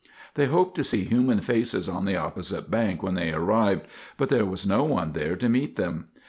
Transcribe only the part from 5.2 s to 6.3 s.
to meet them.